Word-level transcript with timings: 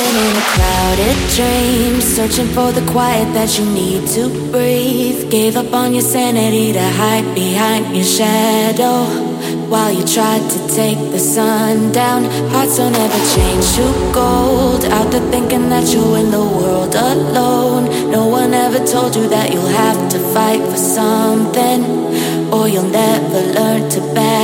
In 0.00 0.16
a 0.16 0.40
crowded 0.54 1.18
dream, 1.36 2.00
searching 2.00 2.48
for 2.54 2.72
the 2.72 2.84
quiet 2.90 3.34
that 3.34 3.58
you 3.58 3.66
need 3.66 4.08
to 4.16 4.30
breathe. 4.50 5.30
Gave 5.30 5.56
up 5.56 5.74
on 5.74 5.92
your 5.92 6.02
sanity 6.02 6.72
to 6.72 6.86
hide 7.00 7.34
behind 7.34 7.94
your 7.94 8.06
shadow. 8.06 9.04
While 9.68 9.92
you 9.92 10.04
tried 10.06 10.44
to 10.54 10.58
take 10.74 10.98
the 11.12 11.18
sun 11.18 11.92
down, 11.92 12.24
hearts 12.50 12.78
don't 12.78 12.96
ever 12.96 13.22
change 13.34 13.66
to 13.76 13.86
gold. 14.12 14.84
Out 14.86 15.10
there 15.12 15.26
thinking 15.30 15.68
that 15.68 15.86
you're 15.92 16.16
in 16.16 16.30
the 16.30 16.46
world 16.58 16.94
alone. 16.94 18.10
No 18.10 18.26
one 18.26 18.54
ever 18.54 18.80
told 18.86 19.14
you 19.14 19.28
that 19.28 19.52
you'll 19.52 19.76
have 19.84 20.00
to 20.12 20.18
fight 20.34 20.62
for 20.70 20.78
something, 20.78 21.84
or 22.54 22.68
you'll 22.68 22.92
never 23.04 23.40
learn 23.58 23.90
to 23.90 24.00
balance. 24.14 24.39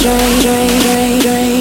drain, 0.00 0.40
drain, 0.40 0.80
drain, 0.80 1.18
drain. 1.20 1.55